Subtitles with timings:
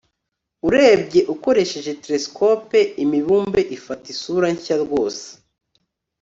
[0.67, 5.25] urebye ukoresheje telesikope, imibumbe ifata isura nshya rwose